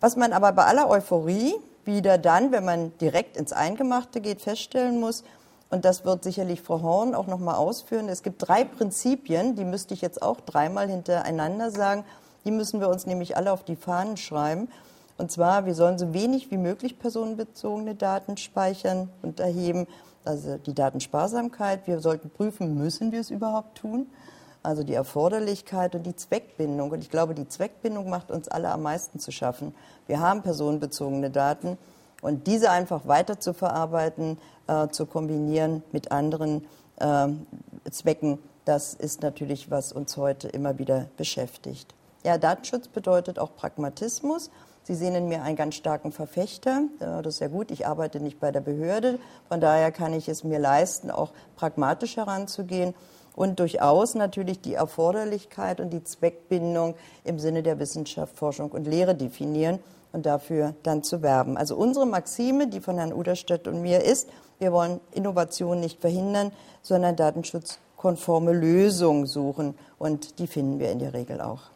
Was 0.00 0.16
man 0.16 0.32
aber 0.32 0.52
bei 0.52 0.64
aller 0.64 0.88
Euphorie 0.88 1.54
wieder 1.88 2.18
dann, 2.18 2.52
wenn 2.52 2.64
man 2.64 2.96
direkt 2.98 3.36
ins 3.36 3.52
Eingemachte 3.52 4.20
geht, 4.20 4.40
feststellen 4.40 5.00
muss, 5.00 5.24
und 5.70 5.84
das 5.84 6.04
wird 6.04 6.24
sicherlich 6.24 6.62
Frau 6.62 6.80
Horn 6.82 7.14
auch 7.14 7.26
noch 7.26 7.38
mal 7.38 7.56
ausführen. 7.56 8.08
Es 8.08 8.22
gibt 8.22 8.48
drei 8.48 8.64
Prinzipien, 8.64 9.54
die 9.54 9.64
müsste 9.64 9.92
ich 9.92 10.00
jetzt 10.00 10.22
auch 10.22 10.40
dreimal 10.40 10.88
hintereinander 10.88 11.70
sagen. 11.70 12.04
Die 12.44 12.50
müssen 12.50 12.80
wir 12.80 12.88
uns 12.88 13.04
nämlich 13.04 13.36
alle 13.36 13.52
auf 13.52 13.64
die 13.64 13.76
Fahnen 13.76 14.16
schreiben. 14.16 14.68
Und 15.18 15.30
zwar, 15.30 15.66
wir 15.66 15.74
sollen 15.74 15.98
so 15.98 16.14
wenig 16.14 16.50
wie 16.50 16.56
möglich 16.56 16.98
personenbezogene 16.98 17.94
Daten 17.94 18.36
speichern 18.38 19.10
und 19.20 19.40
erheben 19.40 19.86
also 20.24 20.56
die 20.56 20.74
Datensparsamkeit. 20.74 21.86
Wir 21.86 22.00
sollten 22.00 22.30
prüfen, 22.30 22.78
müssen 22.78 23.12
wir 23.12 23.20
es 23.20 23.30
überhaupt 23.30 23.78
tun? 23.78 24.06
Also 24.68 24.82
die 24.82 24.92
Erforderlichkeit 24.92 25.94
und 25.94 26.02
die 26.02 26.14
Zweckbindung. 26.14 26.90
Und 26.90 27.00
ich 27.00 27.08
glaube, 27.08 27.34
die 27.34 27.48
Zweckbindung 27.48 28.10
macht 28.10 28.30
uns 28.30 28.48
alle 28.48 28.70
am 28.70 28.82
meisten 28.82 29.18
zu 29.18 29.32
schaffen. 29.32 29.74
Wir 30.06 30.20
haben 30.20 30.42
personenbezogene 30.42 31.30
Daten 31.30 31.78
und 32.20 32.46
diese 32.46 32.70
einfach 32.70 33.08
weiter 33.08 33.40
zu 33.40 33.54
verarbeiten, 33.54 34.36
äh, 34.66 34.88
zu 34.88 35.06
kombinieren 35.06 35.82
mit 35.90 36.12
anderen 36.12 36.66
äh, 36.96 37.28
Zwecken, 37.90 38.40
das 38.66 38.92
ist 38.92 39.22
natürlich, 39.22 39.70
was 39.70 39.90
uns 39.90 40.18
heute 40.18 40.48
immer 40.48 40.76
wieder 40.76 41.06
beschäftigt. 41.16 41.94
Ja, 42.22 42.36
Datenschutz 42.36 42.88
bedeutet 42.88 43.38
auch 43.38 43.56
Pragmatismus. 43.56 44.50
Sie 44.82 44.94
sehen 44.94 45.14
in 45.14 45.28
mir 45.28 45.44
einen 45.44 45.56
ganz 45.56 45.76
starken 45.76 46.12
Verfechter. 46.12 46.82
Das 46.98 47.26
ist 47.26 47.40
ja 47.40 47.48
gut. 47.48 47.70
Ich 47.70 47.86
arbeite 47.86 48.20
nicht 48.20 48.38
bei 48.38 48.52
der 48.52 48.60
Behörde. 48.60 49.18
Von 49.48 49.62
daher 49.62 49.92
kann 49.92 50.12
ich 50.12 50.28
es 50.28 50.44
mir 50.44 50.58
leisten, 50.58 51.10
auch 51.10 51.32
pragmatisch 51.56 52.18
heranzugehen 52.18 52.94
und 53.38 53.60
durchaus 53.60 54.16
natürlich 54.16 54.60
die 54.60 54.74
Erforderlichkeit 54.74 55.78
und 55.78 55.90
die 55.90 56.02
Zweckbindung 56.02 56.96
im 57.22 57.38
Sinne 57.38 57.62
der 57.62 57.78
Wissenschaft, 57.78 58.36
Forschung 58.36 58.72
und 58.72 58.88
Lehre 58.88 59.14
definieren 59.14 59.78
und 60.12 60.26
dafür 60.26 60.74
dann 60.82 61.04
zu 61.04 61.22
werben. 61.22 61.56
Also 61.56 61.76
unsere 61.76 62.04
Maxime, 62.04 62.66
die 62.66 62.80
von 62.80 62.98
Herrn 62.98 63.12
Uderstedt 63.12 63.68
und 63.68 63.80
mir 63.80 64.02
ist, 64.02 64.28
wir 64.58 64.72
wollen 64.72 64.98
Innovation 65.12 65.78
nicht 65.78 66.00
verhindern, 66.00 66.50
sondern 66.82 67.14
datenschutzkonforme 67.14 68.52
Lösungen 68.52 69.26
suchen 69.26 69.78
und 70.00 70.40
die 70.40 70.48
finden 70.48 70.80
wir 70.80 70.90
in 70.90 70.98
der 70.98 71.14
Regel 71.14 71.40
auch. 71.40 71.70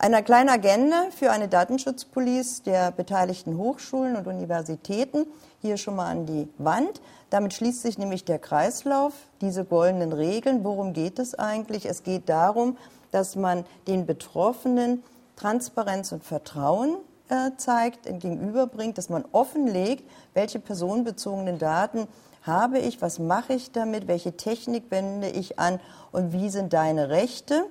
Eine 0.00 0.22
kleine 0.22 0.52
Agenda 0.52 1.06
für 1.10 1.32
eine 1.32 1.48
Datenschutzpolice 1.48 2.62
der 2.62 2.92
beteiligten 2.92 3.58
Hochschulen 3.58 4.14
und 4.14 4.28
Universitäten 4.28 5.26
hier 5.60 5.76
schon 5.76 5.96
mal 5.96 6.06
an 6.06 6.24
die 6.24 6.48
Wand. 6.56 7.00
Damit 7.30 7.52
schließt 7.52 7.82
sich 7.82 7.98
nämlich 7.98 8.24
der 8.24 8.38
Kreislauf, 8.38 9.12
diese 9.40 9.64
goldenen 9.64 10.12
Regeln. 10.12 10.62
Worum 10.62 10.92
geht 10.92 11.18
es 11.18 11.34
eigentlich? 11.34 11.84
Es 11.84 12.04
geht 12.04 12.28
darum, 12.28 12.76
dass 13.10 13.34
man 13.34 13.64
den 13.88 14.06
Betroffenen 14.06 15.02
Transparenz 15.34 16.12
und 16.12 16.22
Vertrauen 16.22 16.98
äh, 17.28 17.50
zeigt, 17.56 18.04
gegenüberbringt, 18.04 18.98
dass 18.98 19.08
man 19.08 19.24
offenlegt, 19.32 20.08
welche 20.32 20.60
personenbezogenen 20.60 21.58
Daten 21.58 22.06
habe 22.42 22.78
ich, 22.78 23.02
was 23.02 23.18
mache 23.18 23.54
ich 23.54 23.72
damit, 23.72 24.06
welche 24.06 24.36
Technik 24.36 24.84
wende 24.90 25.28
ich 25.28 25.58
an 25.58 25.80
und 26.12 26.32
wie 26.32 26.50
sind 26.50 26.72
deine 26.72 27.08
Rechte. 27.08 27.64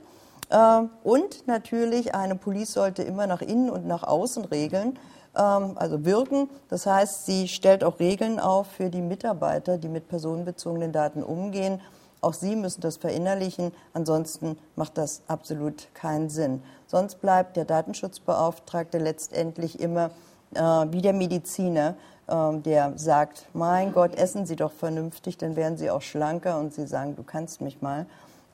Ähm, 0.49 0.89
und 1.03 1.47
natürlich, 1.47 2.15
eine 2.15 2.35
Police 2.35 2.73
sollte 2.73 3.03
immer 3.03 3.27
nach 3.27 3.41
innen 3.41 3.69
und 3.69 3.85
nach 3.85 4.03
außen 4.03 4.45
regeln, 4.45 4.97
ähm, 5.35 5.73
also 5.75 6.05
wirken. 6.05 6.49
Das 6.69 6.85
heißt, 6.85 7.25
sie 7.25 7.47
stellt 7.47 7.83
auch 7.83 7.99
Regeln 7.99 8.39
auf 8.39 8.67
für 8.67 8.89
die 8.89 9.01
Mitarbeiter, 9.01 9.77
die 9.77 9.89
mit 9.89 10.07
personenbezogenen 10.07 10.91
Daten 10.91 11.23
umgehen. 11.23 11.81
Auch 12.21 12.33
sie 12.33 12.55
müssen 12.55 12.81
das 12.81 12.97
verinnerlichen, 12.97 13.71
ansonsten 13.93 14.57
macht 14.75 14.97
das 14.97 15.21
absolut 15.27 15.93
keinen 15.93 16.29
Sinn. 16.29 16.63
Sonst 16.87 17.21
bleibt 17.21 17.57
der 17.57 17.65
Datenschutzbeauftragte 17.65 18.97
letztendlich 18.97 19.79
immer 19.79 20.11
äh, 20.55 20.61
wie 20.61 21.01
der 21.01 21.13
Mediziner, 21.13 21.95
äh, 22.27 22.57
der 22.59 22.93
sagt, 22.95 23.45
mein 23.53 23.91
Gott, 23.93 24.15
essen 24.15 24.45
Sie 24.45 24.55
doch 24.55 24.71
vernünftig, 24.71 25.37
dann 25.37 25.55
werden 25.55 25.77
Sie 25.77 25.91
auch 25.91 26.01
schlanker 26.01 26.59
und 26.59 26.73
Sie 26.73 26.87
sagen, 26.87 27.15
du 27.15 27.23
kannst 27.23 27.61
mich 27.61 27.81
mal. 27.81 28.07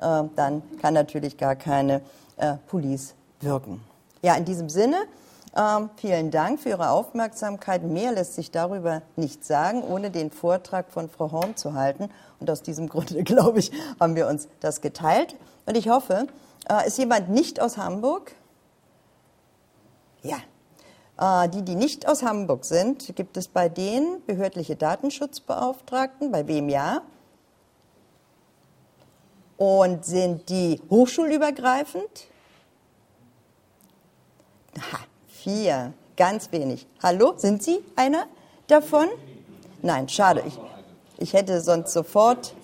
Äh, 0.04 0.24
dann 0.36 0.62
kann 0.82 0.94
natürlich 0.94 1.38
gar 1.38 1.56
keine 1.56 2.02
äh, 2.38 2.56
Police 2.68 3.16
wirken. 3.40 3.82
Ja, 4.22 4.36
in 4.36 4.46
diesem 4.46 4.70
Sinne, 4.70 4.98
ähm, 5.56 5.90
vielen 5.96 6.32
Dank 6.32 6.60
für 6.60 6.70
Ihre 6.70 6.90
Aufmerksamkeit. 6.90 7.84
Mehr 7.84 8.12
lässt 8.12 8.36
sich 8.36 8.52
darüber 8.52 9.02
nicht 9.16 9.46
sagen, 9.46 9.84
ohne 9.84 10.12
den 10.12 10.32
Vortrag 10.32 10.92
von 10.92 11.10
Frau 11.10 11.32
Horn 11.32 11.56
zu 11.56 11.74
halten. 11.74 12.10
Und 12.40 12.50
aus 12.50 12.62
diesem 12.62 12.90
Grunde, 12.90 13.24
glaube 13.24 13.60
ich, 13.60 13.72
haben 14.00 14.16
wir 14.16 14.28
uns 14.28 14.48
das 14.60 14.82
geteilt. 14.82 15.36
Und 15.66 15.78
ich 15.78 15.90
hoffe, 15.90 16.28
äh, 16.70 16.88
ist 16.88 16.98
jemand 16.98 17.30
nicht 17.30 17.62
aus 17.62 17.78
Hamburg? 17.78 18.34
Ja. 20.22 20.38
Die, 21.54 21.62
die 21.62 21.76
nicht 21.76 22.08
aus 22.08 22.24
Hamburg 22.24 22.66
sind, 22.66 23.16
gibt 23.16 23.38
es 23.38 23.48
bei 23.48 23.70
denen 23.70 24.26
behördliche 24.26 24.76
Datenschutzbeauftragten, 24.76 26.32
bei 26.32 26.48
wem 26.48 26.70
ja? 26.70 27.04
Und 29.58 30.06
sind 30.06 30.50
die 30.50 30.82
hochschulübergreifend? 30.90 32.28
Aha, 34.78 35.04
vier, 35.28 35.94
ganz 36.18 36.52
wenig. 36.52 36.88
Hallo, 37.02 37.34
sind 37.38 37.62
Sie 37.62 37.80
einer 37.96 38.26
davon? 38.68 39.08
Nein, 39.82 40.10
schade. 40.10 40.44
Ich, 40.48 40.60
ich 41.18 41.34
hätte 41.34 41.62
sonst 41.62 41.94
sofort. 41.94 42.56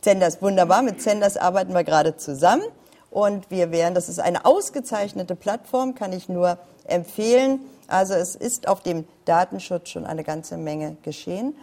Zenders, 0.00 0.42
wunderbar. 0.42 0.82
Mit 0.82 1.00
Zenders 1.00 1.36
arbeiten 1.36 1.72
wir 1.74 1.84
gerade 1.84 2.16
zusammen. 2.16 2.64
Und 3.10 3.50
wir 3.50 3.72
werden, 3.72 3.94
das 3.94 4.08
ist 4.08 4.20
eine 4.20 4.44
ausgezeichnete 4.44 5.34
Plattform, 5.34 5.94
kann 5.94 6.12
ich 6.12 6.28
nur 6.28 6.58
empfehlen. 6.84 7.60
Also 7.88 8.14
es 8.14 8.36
ist 8.36 8.68
auf 8.68 8.82
dem 8.82 9.04
Datenschutz 9.24 9.88
schon 9.88 10.06
eine 10.06 10.22
ganze 10.22 10.56
Menge 10.56 10.96
geschehen. 11.02 11.56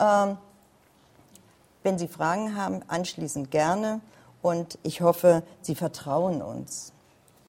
Ähm, 0.00 0.38
wenn 1.84 1.98
Sie 1.98 2.08
Fragen 2.08 2.56
haben, 2.56 2.80
anschließend 2.88 3.50
gerne. 3.52 4.00
Und 4.42 4.78
ich 4.82 5.00
hoffe, 5.00 5.42
Sie 5.62 5.74
vertrauen 5.74 6.42
uns. 6.42 6.92